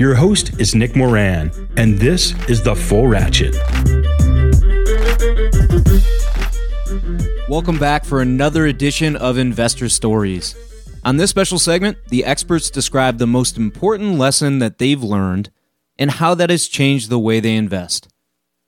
Your 0.00 0.14
host 0.14 0.58
is 0.58 0.74
Nick 0.74 0.96
Moran, 0.96 1.50
and 1.76 1.98
this 1.98 2.32
is 2.48 2.62
The 2.62 2.74
Full 2.74 3.06
Ratchet. 3.06 3.54
Welcome 7.50 7.78
back 7.78 8.06
for 8.06 8.22
another 8.22 8.64
edition 8.64 9.14
of 9.14 9.36
Investor 9.36 9.90
Stories. 9.90 10.56
On 11.04 11.18
this 11.18 11.28
special 11.28 11.58
segment, 11.58 11.98
the 12.08 12.24
experts 12.24 12.70
describe 12.70 13.18
the 13.18 13.26
most 13.26 13.58
important 13.58 14.16
lesson 14.16 14.58
that 14.60 14.78
they've 14.78 15.02
learned 15.02 15.50
and 15.98 16.12
how 16.12 16.34
that 16.34 16.48
has 16.48 16.66
changed 16.66 17.10
the 17.10 17.18
way 17.18 17.38
they 17.38 17.54
invest. 17.54 18.08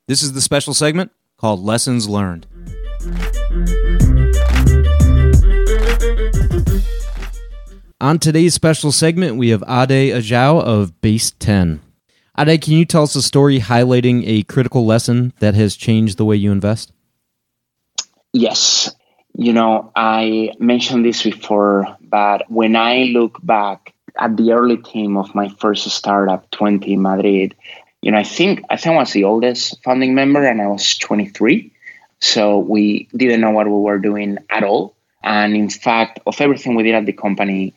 This 0.08 0.22
is 0.22 0.34
the 0.34 0.42
special 0.42 0.74
segment 0.74 1.12
called 1.38 1.60
Lessons 1.60 2.10
Learned. 2.10 2.46
On 8.02 8.18
today's 8.18 8.52
special 8.52 8.90
segment, 8.90 9.36
we 9.36 9.50
have 9.50 9.62
Ade 9.62 10.12
Ajao 10.12 10.60
of 10.60 10.92
Base10. 11.02 11.78
Ade, 12.36 12.60
can 12.60 12.72
you 12.72 12.84
tell 12.84 13.04
us 13.04 13.14
a 13.14 13.22
story 13.22 13.60
highlighting 13.60 14.24
a 14.26 14.42
critical 14.42 14.84
lesson 14.84 15.32
that 15.38 15.54
has 15.54 15.76
changed 15.76 16.18
the 16.18 16.24
way 16.24 16.34
you 16.34 16.50
invest? 16.50 16.90
Yes. 18.32 18.92
You 19.38 19.52
know, 19.52 19.92
I 19.94 20.50
mentioned 20.58 21.04
this 21.04 21.22
before, 21.22 21.96
but 22.00 22.50
when 22.50 22.74
I 22.74 23.04
look 23.14 23.38
back 23.40 23.94
at 24.18 24.36
the 24.36 24.50
early 24.50 24.78
team 24.78 25.16
of 25.16 25.32
my 25.36 25.48
first 25.60 25.88
startup, 25.88 26.50
Tuenti 26.50 26.98
Madrid, 26.98 27.54
you 28.00 28.10
know, 28.10 28.18
I 28.18 28.24
think 28.24 28.64
I 28.68 28.78
think 28.78 28.96
I 28.96 28.98
was 28.98 29.12
the 29.12 29.22
oldest 29.22 29.80
founding 29.84 30.16
member 30.16 30.44
and 30.44 30.60
I 30.60 30.66
was 30.66 30.98
23. 30.98 31.70
So 32.20 32.58
we 32.58 33.06
didn't 33.16 33.42
know 33.42 33.52
what 33.52 33.68
we 33.68 33.78
were 33.78 34.00
doing 34.00 34.38
at 34.50 34.64
all. 34.64 34.96
And 35.22 35.54
in 35.54 35.70
fact, 35.70 36.20
of 36.26 36.40
everything 36.40 36.74
we 36.74 36.82
did 36.82 36.94
at 36.94 37.06
the 37.06 37.12
company, 37.12 37.74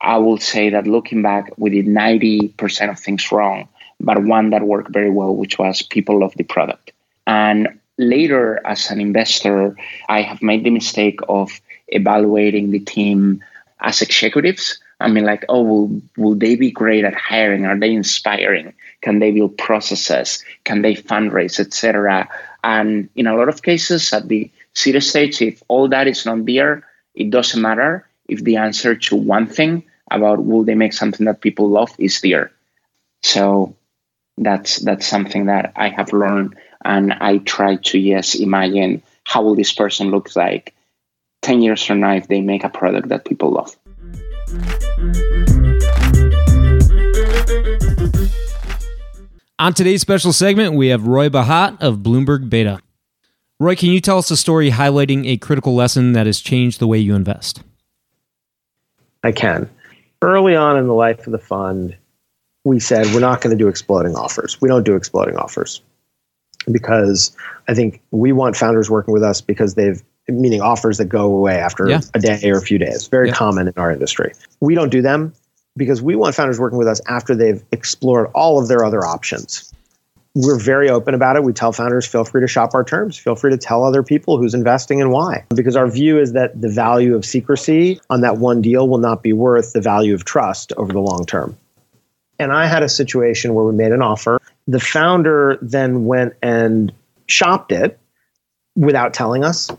I 0.00 0.16
will 0.18 0.38
say 0.38 0.70
that 0.70 0.86
looking 0.86 1.22
back, 1.22 1.52
we 1.58 1.70
did 1.70 1.86
90% 1.86 2.90
of 2.90 2.98
things 2.98 3.30
wrong, 3.30 3.68
but 3.98 4.22
one 4.22 4.50
that 4.50 4.62
worked 4.62 4.92
very 4.92 5.10
well, 5.10 5.34
which 5.34 5.58
was 5.58 5.82
people 5.82 6.20
love 6.20 6.34
the 6.36 6.44
product. 6.44 6.92
And 7.26 7.78
later, 7.98 8.60
as 8.66 8.90
an 8.90 9.00
investor, 9.00 9.76
I 10.08 10.22
have 10.22 10.42
made 10.42 10.64
the 10.64 10.70
mistake 10.70 11.20
of 11.28 11.60
evaluating 11.88 12.70
the 12.70 12.80
team 12.80 13.44
as 13.80 14.00
executives. 14.00 14.80
I 15.00 15.08
mean, 15.08 15.24
like, 15.24 15.44
oh, 15.48 15.62
will, 15.62 16.02
will 16.16 16.34
they 16.34 16.56
be 16.56 16.70
great 16.70 17.04
at 17.04 17.14
hiring? 17.14 17.66
Are 17.66 17.78
they 17.78 17.92
inspiring? 17.92 18.72
Can 19.02 19.18
they 19.18 19.30
build 19.30 19.56
processes? 19.56 20.44
Can 20.64 20.82
they 20.82 20.94
fundraise, 20.94 21.58
etc.? 21.58 22.28
And 22.62 23.08
in 23.14 23.26
a 23.26 23.36
lot 23.36 23.48
of 23.48 23.62
cases, 23.62 24.12
at 24.12 24.28
the 24.28 24.50
seed 24.74 25.02
stage, 25.02 25.40
if 25.42 25.62
all 25.68 25.88
that 25.88 26.06
is 26.06 26.26
not 26.26 26.44
there, 26.46 26.86
it 27.14 27.30
doesn't 27.30 27.60
matter 27.60 28.06
if 28.28 28.44
the 28.44 28.56
answer 28.56 28.94
to 28.94 29.16
one 29.16 29.46
thing 29.46 29.84
about 30.10 30.44
will 30.44 30.64
they 30.64 30.74
make 30.74 30.92
something 30.92 31.26
that 31.26 31.40
people 31.40 31.68
love 31.68 31.92
is 31.98 32.20
there. 32.20 32.52
So 33.22 33.76
that's 34.38 34.78
that's 34.80 35.06
something 35.06 35.46
that 35.46 35.72
I 35.76 35.88
have 35.88 36.12
learned, 36.12 36.56
and 36.84 37.12
I 37.12 37.38
try 37.38 37.76
to 37.76 37.98
yes 37.98 38.34
imagine 38.34 39.02
how 39.24 39.42
will 39.42 39.54
this 39.54 39.72
person 39.72 40.10
look 40.10 40.34
like 40.34 40.74
ten 41.42 41.62
years 41.62 41.84
from 41.84 42.00
now 42.00 42.14
if 42.14 42.28
they 42.28 42.40
make 42.40 42.64
a 42.64 42.70
product 42.70 43.08
that 43.08 43.24
people 43.24 43.50
love. 43.50 43.76
On 49.60 49.74
today's 49.74 50.00
special 50.00 50.32
segment, 50.32 50.72
we 50.72 50.88
have 50.88 51.06
Roy 51.06 51.28
Bahat 51.28 51.82
of 51.82 51.98
Bloomberg 51.98 52.48
Beta. 52.48 52.80
Roy, 53.58 53.76
can 53.76 53.90
you 53.90 54.00
tell 54.00 54.16
us 54.16 54.30
a 54.30 54.36
story 54.38 54.70
highlighting 54.70 55.26
a 55.26 55.36
critical 55.36 55.74
lesson 55.74 56.14
that 56.14 56.24
has 56.24 56.40
changed 56.40 56.80
the 56.80 56.86
way 56.86 56.96
you 56.96 57.14
invest? 57.14 57.62
I 59.22 59.32
can. 59.32 59.68
Early 60.22 60.56
on 60.56 60.78
in 60.78 60.86
the 60.86 60.94
life 60.94 61.26
of 61.26 61.32
the 61.32 61.38
fund, 61.38 61.94
we 62.64 62.80
said 62.80 63.04
we're 63.08 63.20
not 63.20 63.42
going 63.42 63.54
to 63.54 63.62
do 63.62 63.68
exploding 63.68 64.16
offers. 64.16 64.58
We 64.62 64.68
don't 64.70 64.82
do 64.82 64.96
exploding 64.96 65.36
offers 65.36 65.82
because 66.72 67.36
I 67.68 67.74
think 67.74 68.00
we 68.12 68.32
want 68.32 68.56
founders 68.56 68.88
working 68.88 69.12
with 69.12 69.22
us 69.22 69.42
because 69.42 69.74
they've 69.74 70.02
meaning 70.26 70.62
offers 70.62 70.96
that 70.96 71.10
go 71.10 71.26
away 71.26 71.58
after 71.58 71.86
yeah. 71.86 72.00
a 72.14 72.18
day 72.18 72.40
or 72.50 72.56
a 72.56 72.62
few 72.62 72.78
days. 72.78 73.08
Very 73.08 73.28
yeah. 73.28 73.34
common 73.34 73.68
in 73.68 73.74
our 73.76 73.92
industry. 73.92 74.32
We 74.60 74.74
don't 74.74 74.90
do 74.90 75.02
them 75.02 75.34
because 75.80 76.02
we 76.02 76.14
want 76.14 76.34
founders 76.34 76.60
working 76.60 76.76
with 76.76 76.86
us 76.86 77.00
after 77.08 77.34
they've 77.34 77.64
explored 77.72 78.30
all 78.34 78.60
of 78.60 78.68
their 78.68 78.84
other 78.84 79.02
options. 79.02 79.72
We're 80.34 80.58
very 80.58 80.90
open 80.90 81.14
about 81.14 81.36
it. 81.36 81.42
We 81.42 81.54
tell 81.54 81.72
founders, 81.72 82.06
feel 82.06 82.22
free 82.22 82.42
to 82.42 82.46
shop 82.46 82.74
our 82.74 82.84
terms. 82.84 83.16
Feel 83.16 83.34
free 83.34 83.50
to 83.50 83.56
tell 83.56 83.82
other 83.82 84.02
people 84.02 84.36
who's 84.36 84.52
investing 84.52 85.00
and 85.00 85.10
why. 85.10 85.46
Because 85.54 85.76
our 85.76 85.90
view 85.90 86.20
is 86.20 86.34
that 86.34 86.60
the 86.60 86.68
value 86.68 87.16
of 87.16 87.24
secrecy 87.24 87.98
on 88.10 88.20
that 88.20 88.36
one 88.36 88.60
deal 88.60 88.90
will 88.90 88.98
not 88.98 89.22
be 89.22 89.32
worth 89.32 89.72
the 89.72 89.80
value 89.80 90.12
of 90.12 90.26
trust 90.26 90.74
over 90.76 90.92
the 90.92 91.00
long 91.00 91.24
term. 91.24 91.56
And 92.38 92.52
I 92.52 92.66
had 92.66 92.82
a 92.82 92.88
situation 92.88 93.54
where 93.54 93.64
we 93.64 93.72
made 93.72 93.92
an 93.92 94.02
offer. 94.02 94.38
The 94.68 94.80
founder 94.80 95.58
then 95.62 96.04
went 96.04 96.34
and 96.42 96.92
shopped 97.26 97.72
it 97.72 97.98
without 98.76 99.14
telling 99.14 99.44
us. 99.44 99.70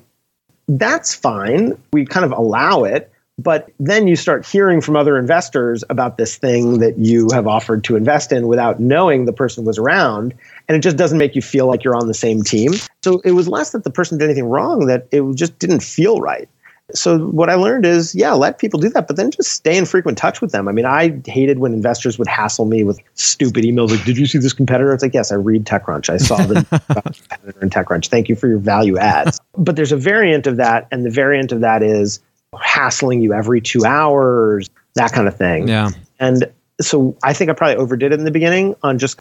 That's 0.67 1.13
fine. 1.13 1.77
We 1.93 2.05
kind 2.05 2.25
of 2.25 2.31
allow 2.31 2.85
it 2.85 3.10
but 3.37 3.71
then 3.79 4.07
you 4.07 4.15
start 4.15 4.45
hearing 4.45 4.81
from 4.81 4.95
other 4.95 5.17
investors 5.17 5.83
about 5.89 6.17
this 6.17 6.37
thing 6.37 6.79
that 6.79 6.97
you 6.97 7.29
have 7.31 7.47
offered 7.47 7.83
to 7.85 7.95
invest 7.95 8.31
in 8.31 8.47
without 8.47 8.79
knowing 8.79 9.25
the 9.25 9.33
person 9.33 9.65
was 9.65 9.77
around. 9.77 10.33
And 10.67 10.77
it 10.77 10.81
just 10.81 10.97
doesn't 10.97 11.17
make 11.17 11.35
you 11.35 11.41
feel 11.41 11.67
like 11.67 11.83
you're 11.83 11.95
on 11.95 12.07
the 12.07 12.13
same 12.13 12.43
team. 12.43 12.73
So 13.03 13.19
it 13.25 13.31
was 13.31 13.47
less 13.47 13.71
that 13.71 13.83
the 13.83 13.89
person 13.89 14.17
did 14.17 14.25
anything 14.25 14.45
wrong, 14.45 14.85
that 14.85 15.07
it 15.11 15.23
just 15.35 15.57
didn't 15.59 15.81
feel 15.81 16.19
right. 16.19 16.47
So 16.93 17.27
what 17.27 17.49
I 17.49 17.55
learned 17.55 17.85
is, 17.85 18.13
yeah, 18.13 18.33
let 18.33 18.59
people 18.59 18.79
do 18.79 18.89
that, 18.89 19.07
but 19.07 19.15
then 19.15 19.31
just 19.31 19.51
stay 19.51 19.77
in 19.77 19.85
frequent 19.85 20.17
touch 20.17 20.41
with 20.41 20.51
them. 20.51 20.67
I 20.67 20.73
mean, 20.73 20.85
I 20.85 21.21
hated 21.25 21.59
when 21.59 21.73
investors 21.73 22.19
would 22.19 22.27
hassle 22.27 22.65
me 22.65 22.83
with 22.83 22.99
stupid 23.13 23.63
emails 23.63 23.91
like, 23.91 24.03
"Did 24.03 24.17
you 24.17 24.25
see 24.25 24.39
this 24.39 24.51
competitor?" 24.51 24.93
It's 24.93 25.01
like, 25.01 25.13
yes, 25.13 25.31
I 25.31 25.35
read 25.35 25.63
TechCrunch. 25.63 26.09
I 26.09 26.17
saw 26.17 26.37
the 26.37 26.65
competitor 27.29 27.61
in 27.61 27.69
TechCrunch. 27.69 28.07
Thank 28.07 28.27
you 28.27 28.35
for 28.35 28.49
your 28.49 28.57
value 28.57 28.97
adds. 28.97 29.39
But 29.57 29.77
there's 29.77 29.93
a 29.93 29.97
variant 29.97 30.47
of 30.47 30.57
that, 30.57 30.87
and 30.91 31.05
the 31.05 31.09
variant 31.09 31.53
of 31.53 31.61
that 31.61 31.81
is 31.81 32.19
hassling 32.59 33.21
you 33.21 33.33
every 33.33 33.61
two 33.61 33.85
hours, 33.85 34.69
that 34.95 35.11
kind 35.11 35.27
of 35.27 35.35
thing. 35.35 35.67
Yeah. 35.67 35.91
And 36.19 36.51
so 36.79 37.15
I 37.23 37.33
think 37.33 37.49
I 37.49 37.53
probably 37.53 37.77
overdid 37.77 38.11
it 38.11 38.19
in 38.19 38.25
the 38.25 38.31
beginning 38.31 38.75
on 38.83 38.97
just 38.97 39.19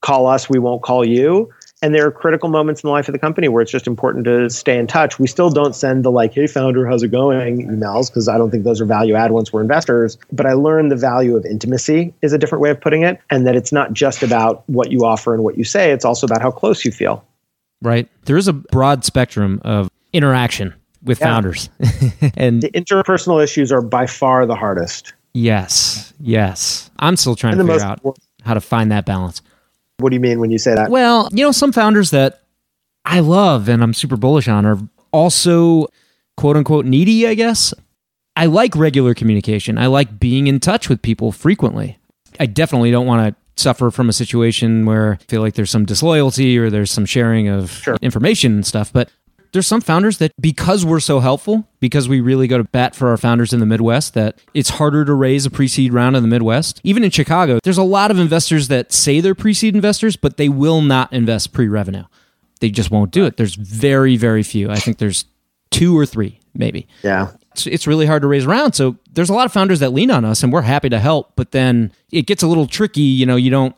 call 0.00 0.26
us, 0.26 0.48
we 0.48 0.58
won't 0.58 0.82
call 0.82 1.04
you. 1.04 1.52
And 1.80 1.94
there 1.94 2.04
are 2.06 2.10
critical 2.10 2.48
moments 2.48 2.82
in 2.82 2.88
the 2.88 2.92
life 2.92 3.08
of 3.08 3.12
the 3.12 3.20
company 3.20 3.46
where 3.46 3.62
it's 3.62 3.70
just 3.70 3.86
important 3.86 4.24
to 4.24 4.50
stay 4.50 4.78
in 4.78 4.88
touch. 4.88 5.20
We 5.20 5.28
still 5.28 5.48
don't 5.48 5.76
send 5.76 6.04
the 6.04 6.10
like, 6.10 6.34
hey, 6.34 6.48
founder, 6.48 6.86
how's 6.88 7.04
it 7.04 7.08
going 7.08 7.68
emails 7.68 8.08
because 8.08 8.28
I 8.28 8.36
don't 8.36 8.50
think 8.50 8.64
those 8.64 8.80
are 8.80 8.84
value 8.84 9.14
add 9.14 9.30
once 9.30 9.52
we're 9.52 9.60
investors. 9.60 10.18
But 10.32 10.46
I 10.46 10.54
learned 10.54 10.90
the 10.90 10.96
value 10.96 11.36
of 11.36 11.44
intimacy 11.44 12.12
is 12.20 12.32
a 12.32 12.38
different 12.38 12.62
way 12.62 12.70
of 12.70 12.80
putting 12.80 13.04
it. 13.04 13.20
And 13.30 13.46
that 13.46 13.54
it's 13.54 13.70
not 13.70 13.92
just 13.92 14.24
about 14.24 14.64
what 14.68 14.90
you 14.90 15.04
offer 15.04 15.34
and 15.34 15.44
what 15.44 15.56
you 15.56 15.62
say, 15.62 15.92
it's 15.92 16.04
also 16.04 16.26
about 16.26 16.42
how 16.42 16.50
close 16.50 16.84
you 16.84 16.90
feel. 16.90 17.24
Right. 17.80 18.08
There 18.24 18.36
is 18.36 18.48
a 18.48 18.52
broad 18.52 19.04
spectrum 19.04 19.60
of 19.64 19.88
interaction 20.12 20.74
with 21.08 21.18
yeah. 21.20 21.26
founders. 21.26 21.68
and 22.36 22.62
the 22.62 22.70
interpersonal 22.70 23.42
issues 23.42 23.72
are 23.72 23.82
by 23.82 24.06
far 24.06 24.46
the 24.46 24.54
hardest. 24.54 25.14
Yes. 25.34 26.12
Yes. 26.20 26.90
I'm 26.98 27.16
still 27.16 27.34
trying 27.34 27.56
to 27.58 27.64
figure 27.64 27.80
out 27.80 27.98
important. 27.98 28.24
how 28.44 28.54
to 28.54 28.60
find 28.60 28.92
that 28.92 29.04
balance. 29.04 29.42
What 29.98 30.10
do 30.10 30.14
you 30.14 30.20
mean 30.20 30.38
when 30.38 30.50
you 30.50 30.58
say 30.58 30.74
that? 30.74 30.90
Well, 30.90 31.28
you 31.32 31.44
know, 31.44 31.50
some 31.50 31.72
founders 31.72 32.10
that 32.10 32.42
I 33.04 33.20
love 33.20 33.68
and 33.68 33.82
I'm 33.82 33.94
super 33.94 34.16
bullish 34.16 34.46
on 34.46 34.64
are 34.64 34.78
also 35.12 35.88
quote 36.36 36.56
unquote 36.56 36.84
needy, 36.84 37.26
I 37.26 37.34
guess. 37.34 37.74
I 38.36 38.46
like 38.46 38.76
regular 38.76 39.14
communication. 39.14 39.78
I 39.78 39.86
like 39.86 40.20
being 40.20 40.46
in 40.46 40.60
touch 40.60 40.88
with 40.88 41.02
people 41.02 41.32
frequently. 41.32 41.98
I 42.38 42.46
definitely 42.46 42.92
don't 42.92 43.06
want 43.06 43.34
to 43.34 43.60
suffer 43.60 43.90
from 43.90 44.08
a 44.08 44.12
situation 44.12 44.86
where 44.86 45.14
I 45.14 45.24
feel 45.24 45.40
like 45.40 45.54
there's 45.54 45.70
some 45.70 45.84
disloyalty 45.84 46.56
or 46.56 46.70
there's 46.70 46.92
some 46.92 47.04
sharing 47.04 47.48
of 47.48 47.72
Sure. 47.72 47.96
information 48.00 48.52
and 48.52 48.64
stuff. 48.66 48.92
But 48.92 49.10
there's 49.52 49.66
some 49.66 49.80
founders 49.80 50.18
that 50.18 50.32
because 50.40 50.84
we're 50.84 51.00
so 51.00 51.20
helpful, 51.20 51.66
because 51.80 52.08
we 52.08 52.20
really 52.20 52.46
go 52.46 52.58
to 52.58 52.64
bat 52.64 52.94
for 52.94 53.08
our 53.08 53.16
founders 53.16 53.52
in 53.52 53.60
the 53.60 53.66
Midwest, 53.66 54.14
that 54.14 54.38
it's 54.54 54.70
harder 54.70 55.04
to 55.04 55.14
raise 55.14 55.46
a 55.46 55.50
pre-seed 55.50 55.92
round 55.92 56.16
in 56.16 56.22
the 56.22 56.28
Midwest. 56.28 56.80
Even 56.84 57.02
in 57.04 57.10
Chicago, 57.10 57.58
there's 57.64 57.78
a 57.78 57.82
lot 57.82 58.10
of 58.10 58.18
investors 58.18 58.68
that 58.68 58.92
say 58.92 59.20
they're 59.20 59.34
pre-seed 59.34 59.74
investors, 59.74 60.16
but 60.16 60.36
they 60.36 60.48
will 60.48 60.80
not 60.82 61.12
invest 61.12 61.52
pre-revenue. 61.52 62.04
They 62.60 62.70
just 62.70 62.90
won't 62.90 63.10
do 63.12 63.24
it. 63.24 63.36
There's 63.36 63.54
very, 63.54 64.16
very 64.16 64.42
few. 64.42 64.70
I 64.70 64.76
think 64.76 64.98
there's 64.98 65.24
two 65.70 65.96
or 65.98 66.04
three, 66.06 66.40
maybe 66.54 66.88
Yeah. 67.02 67.28
it's, 67.52 67.66
it's 67.66 67.86
really 67.86 68.06
hard 68.06 68.22
to 68.22 68.28
raise 68.28 68.46
around. 68.46 68.72
So 68.72 68.96
there's 69.12 69.30
a 69.30 69.34
lot 69.34 69.46
of 69.46 69.52
founders 69.52 69.80
that 69.80 69.90
lean 69.90 70.10
on 70.10 70.24
us 70.24 70.42
and 70.42 70.52
we're 70.52 70.62
happy 70.62 70.88
to 70.88 70.98
help, 70.98 71.32
but 71.36 71.52
then 71.52 71.92
it 72.10 72.26
gets 72.26 72.42
a 72.42 72.46
little 72.46 72.66
tricky. 72.66 73.02
You 73.02 73.26
know, 73.26 73.36
you 73.36 73.50
don't 73.50 73.76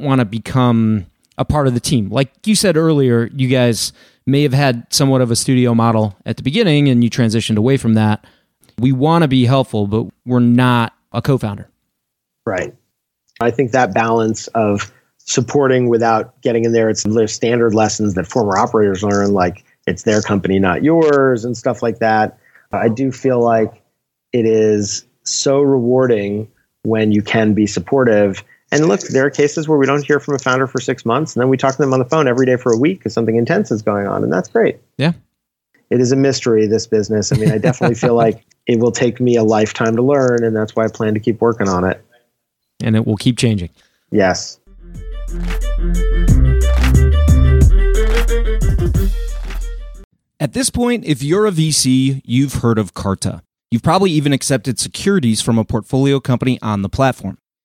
want 0.00 0.20
to 0.20 0.24
become 0.24 1.06
a 1.36 1.44
part 1.44 1.66
of 1.66 1.74
the 1.74 1.80
team. 1.80 2.08
Like 2.10 2.30
you 2.46 2.54
said 2.54 2.76
earlier, 2.76 3.28
you 3.34 3.48
guys 3.48 3.92
may 4.26 4.42
have 4.42 4.52
had 4.52 4.86
somewhat 4.92 5.20
of 5.20 5.30
a 5.30 5.36
studio 5.36 5.74
model 5.74 6.16
at 6.26 6.36
the 6.36 6.42
beginning 6.42 6.88
and 6.88 7.02
you 7.02 7.10
transitioned 7.10 7.56
away 7.56 7.76
from 7.76 7.94
that. 7.94 8.24
We 8.78 8.92
want 8.92 9.22
to 9.22 9.28
be 9.28 9.44
helpful, 9.44 9.86
but 9.86 10.06
we're 10.24 10.40
not 10.40 10.94
a 11.12 11.22
co 11.22 11.38
founder. 11.38 11.68
Right. 12.46 12.74
I 13.40 13.50
think 13.50 13.72
that 13.72 13.94
balance 13.94 14.46
of 14.48 14.92
supporting 15.18 15.88
without 15.88 16.40
getting 16.42 16.64
in 16.64 16.72
there, 16.72 16.88
it's 16.88 17.02
the 17.02 17.28
standard 17.28 17.74
lessons 17.74 18.14
that 18.14 18.26
former 18.26 18.56
operators 18.56 19.02
learn, 19.02 19.32
like 19.32 19.64
it's 19.86 20.02
their 20.02 20.22
company, 20.22 20.58
not 20.58 20.82
yours, 20.82 21.44
and 21.44 21.56
stuff 21.56 21.82
like 21.82 21.98
that. 21.98 22.38
I 22.72 22.88
do 22.88 23.12
feel 23.12 23.40
like 23.40 23.82
it 24.32 24.46
is 24.46 25.04
so 25.24 25.60
rewarding 25.60 26.50
when 26.84 27.12
you 27.12 27.22
can 27.22 27.54
be 27.54 27.66
supportive. 27.66 28.42
And 28.72 28.88
look, 28.88 29.00
there 29.02 29.26
are 29.26 29.30
cases 29.30 29.68
where 29.68 29.76
we 29.76 29.84
don't 29.84 30.02
hear 30.02 30.18
from 30.18 30.34
a 30.34 30.38
founder 30.38 30.66
for 30.66 30.80
six 30.80 31.04
months, 31.04 31.36
and 31.36 31.42
then 31.42 31.50
we 31.50 31.58
talk 31.58 31.72
to 31.72 31.78
them 31.78 31.92
on 31.92 31.98
the 31.98 32.06
phone 32.06 32.26
every 32.26 32.46
day 32.46 32.56
for 32.56 32.72
a 32.72 32.78
week 32.78 33.00
because 33.00 33.12
something 33.12 33.36
intense 33.36 33.70
is 33.70 33.82
going 33.82 34.06
on, 34.06 34.24
and 34.24 34.32
that's 34.32 34.48
great. 34.48 34.78
Yeah. 34.96 35.12
It 35.90 36.00
is 36.00 36.10
a 36.10 36.16
mystery, 36.16 36.66
this 36.66 36.86
business. 36.86 37.32
I 37.32 37.36
mean, 37.36 37.52
I 37.52 37.58
definitely 37.58 37.96
feel 37.96 38.14
like 38.16 38.46
it 38.66 38.80
will 38.80 38.90
take 38.90 39.20
me 39.20 39.36
a 39.36 39.44
lifetime 39.44 39.94
to 39.96 40.02
learn, 40.02 40.42
and 40.42 40.56
that's 40.56 40.74
why 40.74 40.84
I 40.84 40.88
plan 40.88 41.12
to 41.12 41.20
keep 41.20 41.42
working 41.42 41.68
on 41.68 41.84
it. 41.84 42.02
And 42.82 42.96
it 42.96 43.06
will 43.06 43.18
keep 43.18 43.36
changing. 43.36 43.68
Yes. 44.10 44.58
At 50.40 50.54
this 50.54 50.70
point, 50.70 51.04
if 51.04 51.22
you're 51.22 51.46
a 51.46 51.52
VC, 51.52 52.22
you've 52.24 52.54
heard 52.54 52.78
of 52.78 52.94
Carta. 52.94 53.42
You've 53.70 53.82
probably 53.82 54.10
even 54.12 54.32
accepted 54.32 54.78
securities 54.78 55.42
from 55.42 55.58
a 55.58 55.64
portfolio 55.64 56.20
company 56.20 56.58
on 56.62 56.80
the 56.80 56.88
platform. 56.88 57.36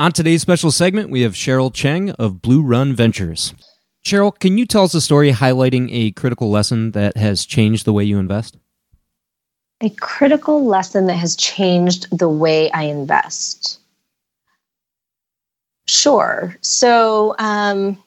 On 0.00 0.12
today's 0.12 0.40
special 0.40 0.70
segment, 0.70 1.10
we 1.10 1.20
have 1.20 1.34
Cheryl 1.34 1.70
Cheng 1.70 2.12
of 2.12 2.36
BlueRun 2.36 2.94
Ventures. 2.94 3.52
Cheryl, 4.02 4.38
can 4.38 4.56
you 4.56 4.64
tell 4.64 4.84
us 4.84 4.94
a 4.94 5.00
story 5.00 5.30
highlighting 5.30 5.90
a 5.92 6.12
critical 6.12 6.50
lesson 6.50 6.92
that 6.92 7.18
has 7.18 7.44
changed 7.44 7.84
the 7.84 7.92
way 7.92 8.02
you 8.02 8.18
invest? 8.18 8.56
A 9.82 9.90
critical 9.90 10.64
lesson 10.64 11.06
that 11.06 11.16
has 11.16 11.36
changed 11.36 12.06
the 12.18 12.30
way 12.30 12.70
I 12.70 12.84
invest. 12.84 13.78
Sure. 15.86 16.56
So, 16.62 17.34
um, 17.38 18.02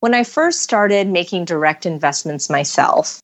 when 0.00 0.12
I 0.12 0.24
first 0.24 0.60
started 0.62 1.06
making 1.06 1.44
direct 1.44 1.86
investments 1.86 2.50
myself, 2.50 3.20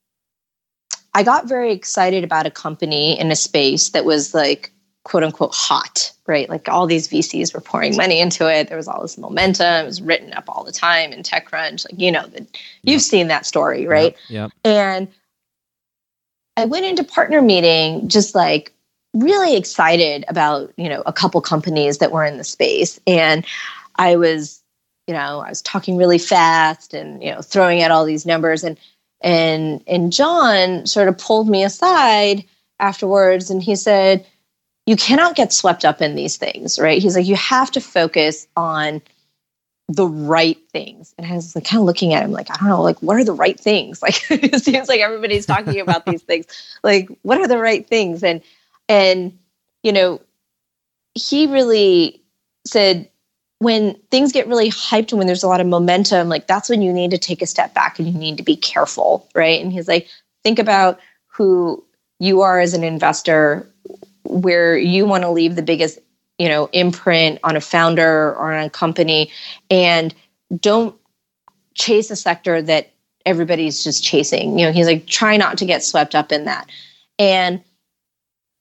I 1.15 1.23
got 1.23 1.49
very 1.49 1.73
excited 1.73 2.25
about 2.25 2.47
a 2.47 2.51
company 2.51 3.19
in 3.19 3.31
a 3.31 3.37
space 3.37 3.91
that 3.91 4.05
was 4.05 4.35
like 4.35 4.73
quote 5.05 5.25
unquote 5.25 5.55
hot, 5.55 6.13
right? 6.27 6.49
Like 6.49 6.69
all 6.69 6.87
these 6.87 7.09
VCs 7.09 7.55
were 7.55 7.61
pouring 7.61 7.97
money 7.97 8.21
into 8.21 8.51
it. 8.53 8.69
There 8.69 8.77
was 8.77 8.87
all 8.87 9.03
this 9.03 9.19
momentum. 9.19 9.85
It 9.85 9.87
was 9.87 10.03
written 10.03 10.33
up 10.35 10.45
all 10.49 10.63
the 10.63 10.73
time 10.73 11.13
in 11.13 11.23
TechCrunch. 11.23 11.91
Like, 11.91 12.01
you 12.01 12.13
know, 12.13 12.27
the, 12.27 12.47
you've 12.83 13.03
seen 13.03 13.29
that 13.29 13.47
story, 13.47 13.87
right? 13.87 14.17
Yep. 14.29 14.53
And 14.65 15.09
I 16.57 16.67
went 16.67 16.85
into 16.85 17.03
partner 17.03 17.41
meeting 17.41 18.09
just 18.09 18.35
like 18.35 18.73
really 19.15 19.57
excited 19.57 20.25
about, 20.29 20.73
you 20.77 20.89
know, 20.89 21.03
a 21.07 21.13
couple 21.13 21.41
companies 21.41 21.99
that 21.99 22.13
were 22.13 22.25
in 22.25 22.37
the 22.37 22.45
space. 22.45 23.01
And 23.07 23.45
I 23.97 24.17
was, 24.17 24.63
you 25.07 25.15
know, 25.15 25.41
I 25.41 25.49
was 25.49 25.63
talking 25.63 25.97
really 25.97 26.19
fast 26.19 26.95
and, 26.95 27.23
you 27.23 27.33
know, 27.33 27.41
throwing 27.41 27.83
out 27.83 27.91
all 27.91 28.05
these 28.05 28.27
numbers 28.27 28.63
and 28.63 28.79
and 29.21 29.83
and 29.87 30.13
John 30.13 30.87
sort 30.87 31.09
of 31.09 31.19
pulled 31.19 31.49
me 31.49 31.65
aside 31.65 32.45
afterwards 32.79 33.51
and 33.51 33.63
he 33.63 33.77
said, 33.77 34.27
You 34.87 34.97
cannot 34.97 35.37
get 35.37 35.53
swept 35.53 35.85
up 35.85 36.01
in 36.01 36.15
these 36.15 36.37
things, 36.37 36.79
right? 36.79 37.01
He's 37.01 37.17
like, 37.17 37.27
you 37.27 37.37
have 37.37 37.71
to 37.73 37.81
focus 37.81 38.47
on 38.57 39.03
the 39.89 40.07
right 40.07 40.59
things. 40.73 41.15
And 41.19 41.27
I 41.27 41.35
was 41.35 41.55
like 41.55 41.65
kind 41.65 41.81
of 41.81 41.85
looking 41.85 42.15
at 42.15 42.23
him 42.23 42.31
like, 42.31 42.51
I 42.51 42.57
don't 42.57 42.69
know, 42.69 42.83
like 42.83 43.01
what 43.03 43.17
are 43.17 43.25
the 43.25 43.33
right 43.33 43.59
things? 43.59 44.01
Like 44.03 44.31
it 44.31 44.63
seems 44.63 44.89
like 44.89 45.01
everybody's 45.01 45.47
talking 45.47 45.81
about 45.81 46.07
these 46.07 46.23
things. 46.23 46.47
Like, 46.83 47.11
what 47.23 47.41
are 47.41 47.49
the 47.49 47.59
right 47.59 47.87
things? 47.87 48.23
And 48.23 48.41
and 48.89 49.39
you 49.83 49.93
know, 49.93 50.21
he 51.15 51.47
really 51.47 52.23
said 52.67 53.11
when 53.61 53.95
things 54.11 54.33
get 54.33 54.49
really 54.49 54.71
hyped 54.71 55.13
and 55.13 55.19
when 55.19 55.27
there's 55.27 55.43
a 55.43 55.49
lot 55.49 55.61
of 55.61 55.67
momentum, 55.67 56.31
like 56.31 56.47
that's 56.47 56.71
when 56.71 56.81
you 56.81 56.93
need 56.93 57.11
to 57.11 57.19
take 57.19 57.43
a 57.43 57.47
step 57.47 57.75
back 57.75 57.99
and 57.99 58.09
you 58.09 58.19
need 58.19 58.39
to 58.39 58.43
be 58.43 58.57
careful, 58.57 59.29
right? 59.35 59.63
And 59.63 59.71
he's 59.71 59.87
like, 59.87 60.09
think 60.43 60.59
about 60.59 60.99
who 61.27 61.85
you 62.19 62.41
are 62.41 62.59
as 62.59 62.73
an 62.73 62.83
investor, 62.83 63.71
where 64.25 64.79
you 64.79 65.05
want 65.05 65.25
to 65.25 65.31
leave 65.31 65.57
the 65.57 65.63
biggest, 65.63 65.99
you 66.39 66.49
know, 66.49 66.71
imprint 66.73 67.39
on 67.45 67.55
a 67.55 67.61
founder 67.61 68.31
or 68.35 68.53
on 68.53 68.65
a 68.65 68.71
company, 68.71 69.31
and 69.71 70.15
don't 70.59 70.97
chase 71.75 72.11
a 72.11 72.17
sector 72.17 72.63
that 72.63 72.91
everybody's 73.27 73.85
just 73.85 74.03
chasing. 74.03 74.59
You 74.59 74.67
know, 74.67 74.73
he's 74.73 74.87
like, 74.87 75.07
try 75.07 75.37
not 75.37 75.59
to 75.59 75.67
get 75.67 75.85
swept 75.85 76.15
up 76.15 76.33
in 76.33 76.47
that. 76.47 76.71
And 77.19 77.63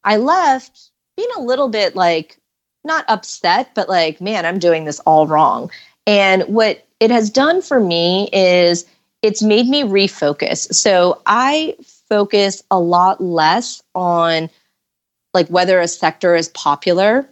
I 0.04 0.18
left 0.18 0.92
being 1.16 1.30
a 1.38 1.42
little 1.42 1.70
bit 1.70 1.96
like 1.96 2.39
not 2.84 3.06
upset, 3.08 3.72
but 3.76 3.90
like, 3.90 4.22
man, 4.22 4.46
I'm 4.46 4.60
doing 4.60 4.86
this 4.86 5.00
all 5.02 5.28
wrong. 5.28 5.72
And 6.08 6.44
what 6.44 6.86
it 7.00 7.12
has 7.12 7.30
done 7.30 7.62
for 7.62 7.80
me 7.80 8.30
is 8.34 8.86
it's 9.22 9.44
made 9.44 9.68
me 9.68 9.84
refocus. 9.84 10.74
So 10.74 11.22
I 11.26 11.76
focus 12.10 12.64
a 12.72 12.80
lot 12.80 13.22
less 13.22 13.84
on 13.94 14.50
like 15.34 15.48
whether 15.50 15.80
a 15.80 15.88
sector 15.88 16.36
is 16.36 16.50
popular. 16.50 17.30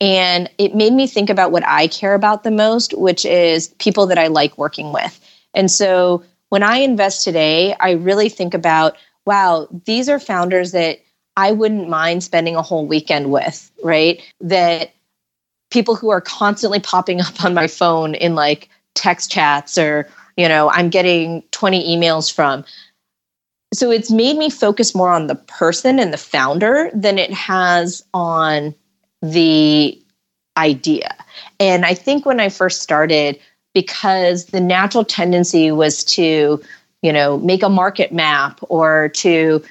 And 0.00 0.50
it 0.58 0.74
made 0.74 0.92
me 0.92 1.06
think 1.06 1.30
about 1.30 1.52
what 1.52 1.66
I 1.66 1.86
care 1.86 2.14
about 2.14 2.42
the 2.42 2.50
most, 2.50 2.92
which 2.98 3.24
is 3.24 3.68
people 3.78 4.06
that 4.06 4.18
I 4.18 4.26
like 4.26 4.58
working 4.58 4.92
with. 4.92 5.18
And 5.54 5.70
so 5.70 6.22
when 6.50 6.62
I 6.62 6.78
invest 6.78 7.24
today, 7.24 7.74
I 7.80 7.92
really 7.92 8.28
think 8.28 8.52
about, 8.52 8.96
wow, 9.24 9.68
these 9.84 10.08
are 10.08 10.18
founders 10.18 10.72
that 10.72 11.00
I 11.36 11.52
wouldn't 11.52 11.88
mind 11.88 12.24
spending 12.24 12.56
a 12.56 12.62
whole 12.62 12.86
weekend 12.86 13.30
with, 13.30 13.70
right? 13.82 14.22
That 14.40 14.92
people 15.70 15.96
who 15.96 16.10
are 16.10 16.20
constantly 16.20 16.80
popping 16.80 17.20
up 17.20 17.44
on 17.44 17.54
my 17.54 17.66
phone 17.66 18.14
in 18.14 18.34
like 18.34 18.68
text 18.94 19.30
chats 19.30 19.76
or, 19.76 20.08
you 20.36 20.48
know, 20.48 20.70
I'm 20.70 20.88
getting 20.88 21.42
20 21.50 21.96
emails 21.96 22.32
from. 22.32 22.64
So 23.74 23.90
it's 23.90 24.10
made 24.10 24.36
me 24.36 24.48
focus 24.48 24.94
more 24.94 25.10
on 25.10 25.26
the 25.26 25.34
person 25.34 25.98
and 25.98 26.12
the 26.12 26.18
founder 26.18 26.90
than 26.94 27.18
it 27.18 27.32
has 27.32 28.02
on 28.14 28.74
the 29.20 30.00
idea. 30.56 31.14
And 31.60 31.84
I 31.84 31.94
think 31.94 32.24
when 32.24 32.40
I 32.40 32.48
first 32.48 32.80
started, 32.80 33.38
because 33.74 34.46
the 34.46 34.60
natural 34.60 35.04
tendency 35.04 35.70
was 35.70 36.02
to, 36.04 36.62
you 37.02 37.12
know, 37.12 37.38
make 37.38 37.62
a 37.62 37.68
market 37.68 38.12
map 38.12 38.60
or 38.62 39.10
to, 39.10 39.62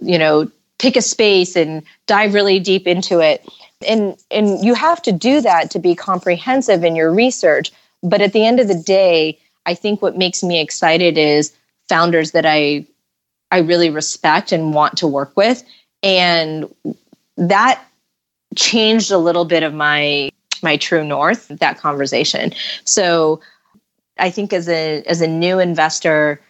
you 0.00 0.18
know, 0.18 0.50
pick 0.78 0.96
a 0.96 1.02
space 1.02 1.56
and 1.56 1.82
dive 2.06 2.34
really 2.34 2.60
deep 2.60 2.86
into 2.86 3.20
it. 3.20 3.46
And 3.86 4.16
and 4.30 4.64
you 4.64 4.74
have 4.74 5.02
to 5.02 5.12
do 5.12 5.40
that 5.40 5.70
to 5.72 5.78
be 5.78 5.94
comprehensive 5.94 6.84
in 6.84 6.96
your 6.96 7.12
research. 7.12 7.72
But 8.02 8.20
at 8.20 8.32
the 8.32 8.44
end 8.44 8.60
of 8.60 8.68
the 8.68 8.74
day, 8.74 9.38
I 9.66 9.74
think 9.74 10.02
what 10.02 10.16
makes 10.16 10.42
me 10.42 10.60
excited 10.60 11.18
is 11.18 11.52
founders 11.88 12.32
that 12.32 12.46
I 12.46 12.86
I 13.50 13.58
really 13.58 13.90
respect 13.90 14.52
and 14.52 14.74
want 14.74 14.96
to 14.98 15.06
work 15.06 15.36
with. 15.36 15.62
And 16.02 16.72
that 17.36 17.82
changed 18.56 19.10
a 19.10 19.18
little 19.18 19.44
bit 19.44 19.62
of 19.62 19.74
my 19.74 20.30
my 20.62 20.76
true 20.76 21.04
north, 21.04 21.48
that 21.48 21.78
conversation. 21.78 22.52
So 22.84 23.40
I 24.18 24.30
think 24.30 24.52
as 24.52 24.68
a 24.68 25.02
as 25.06 25.20
a 25.20 25.26
new 25.26 25.58
investor, 25.58 26.40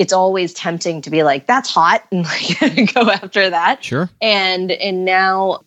it's 0.00 0.14
always 0.14 0.54
tempting 0.54 1.02
to 1.02 1.10
be 1.10 1.22
like, 1.22 1.44
that's 1.44 1.68
hot 1.68 2.02
and 2.10 2.24
like 2.24 2.94
go 2.94 3.10
after 3.10 3.50
that. 3.50 3.84
Sure. 3.84 4.08
And 4.22 4.72
and 4.72 5.04
now, 5.04 5.60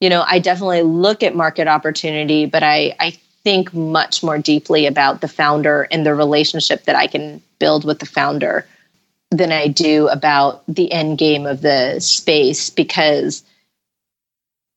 you 0.00 0.08
know, 0.08 0.24
I 0.24 0.38
definitely 0.38 0.82
look 0.82 1.24
at 1.24 1.34
market 1.34 1.66
opportunity, 1.66 2.46
but 2.46 2.62
I 2.62 2.94
I 3.00 3.18
think 3.42 3.74
much 3.74 4.22
more 4.22 4.38
deeply 4.38 4.86
about 4.86 5.20
the 5.20 5.26
founder 5.26 5.88
and 5.90 6.06
the 6.06 6.14
relationship 6.14 6.84
that 6.84 6.94
I 6.94 7.08
can 7.08 7.42
build 7.58 7.84
with 7.84 7.98
the 7.98 8.06
founder 8.06 8.68
than 9.32 9.50
I 9.50 9.66
do 9.66 10.06
about 10.06 10.62
the 10.68 10.92
end 10.92 11.18
game 11.18 11.44
of 11.44 11.60
the 11.62 11.98
space 11.98 12.70
because 12.70 13.42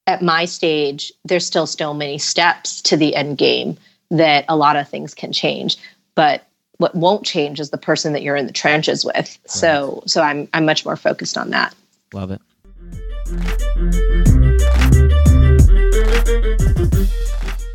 at 0.07 0.23
my 0.23 0.45
stage, 0.45 1.13
there's 1.25 1.45
still 1.45 1.67
so 1.67 1.93
many 1.93 2.17
steps 2.17 2.81
to 2.81 2.97
the 2.97 3.15
end 3.15 3.37
game 3.37 3.77
that 4.09 4.45
a 4.49 4.55
lot 4.55 4.77
of 4.77 4.89
things 4.89 5.13
can 5.13 5.31
change. 5.31 5.77
But 6.15 6.43
what 6.77 6.95
won't 6.95 7.25
change 7.25 7.59
is 7.59 7.69
the 7.69 7.77
person 7.77 8.13
that 8.13 8.21
you're 8.21 8.35
in 8.35 8.47
the 8.47 8.53
trenches 8.53 9.05
with. 9.05 9.15
Right. 9.15 9.39
So 9.45 10.03
so 10.05 10.21
I'm 10.21 10.47
I'm 10.53 10.65
much 10.65 10.85
more 10.85 10.95
focused 10.95 11.37
on 11.37 11.51
that. 11.51 11.73
Love 12.13 12.31
it. 12.31 12.41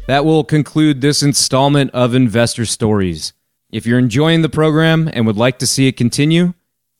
That 0.07 0.25
will 0.25 0.42
conclude 0.42 1.00
this 1.00 1.23
installment 1.23 1.92
of 1.92 2.14
Investor 2.14 2.66
Stories. 2.66 3.33
If 3.71 3.87
you're 3.87 3.99
enjoying 3.99 4.42
the 4.42 4.49
program 4.49 5.09
and 5.12 5.25
would 5.26 5.37
like 5.37 5.61
to 5.61 5.66
see 5.66 5.87
it 5.87 5.97
continue, 5.97 6.54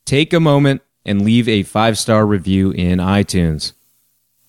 take 0.04 0.33
a 0.33 0.38
moment 0.38 0.83
and 1.04 1.23
leave 1.23 1.49
a 1.49 1.64
five 1.64 1.99
star 1.99 2.25
review 2.25 2.71
in 2.71 2.99
iTunes. 2.99 3.73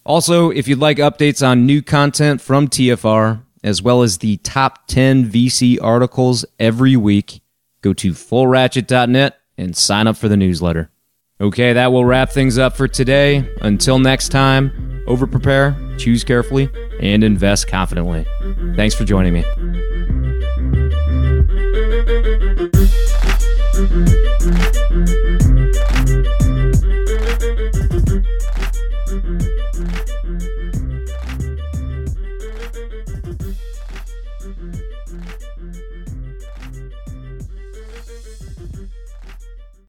Also, 0.06 0.50
if 0.52 0.68
you'd 0.68 0.80
like 0.80 0.98
updates 0.98 1.46
on 1.46 1.66
new 1.66 1.82
content 1.82 2.42
from 2.42 2.68
TFR, 2.68 3.42
as 3.64 3.82
well 3.82 4.02
as 4.02 4.18
the 4.18 4.38
top 4.38 4.88
10 4.88 5.30
VC 5.30 5.78
articles 5.82 6.46
every 6.60 6.96
week, 6.96 7.41
go 7.82 7.94
to 7.94 8.12
fullratchet.net 8.12 9.38
and 9.58 9.76
sign 9.76 10.08
up 10.08 10.18
for 10.18 10.28
the 10.28 10.38
newsletter. 10.38 10.90
Okay, 11.40 11.74
that 11.74 11.92
will 11.92 12.06
wrap 12.06 12.30
things 12.30 12.58
up 12.58 12.76
for 12.78 12.88
today. 12.88 13.50
Until 13.62 13.98
next 13.98 14.30
time, 14.30 15.04
over 15.08 15.26
prepare, 15.26 15.76
choose 15.98 16.24
carefully, 16.24 16.70
and 17.02 17.24
invest 17.24 17.68
confidently. 17.68 18.26
Thanks 18.76 18.94
for 18.94 19.06
joining 19.06 19.34
me. 19.34 19.91